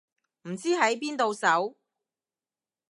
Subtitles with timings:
[0.49, 1.77] 唔知喺邊度搜